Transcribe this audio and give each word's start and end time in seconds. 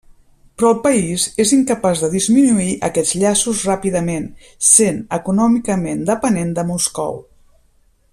Però 0.59 0.69
el 0.75 0.77
país 0.85 1.25
és 1.43 1.51
incapaç 1.57 1.99
de 2.05 2.09
disminuir 2.13 2.71
aquests 2.89 3.15
llaços 3.25 3.61
ràpidament, 3.69 4.25
sent 4.69 4.97
econòmicament 5.19 6.03
depenent 6.13 6.57
de 6.61 6.65
Moscou. 6.73 7.21